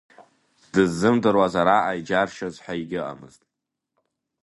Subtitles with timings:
[0.73, 3.41] Дыззымдыруаз араҟа иџьаршьоз ҳәа егьыҟамызт.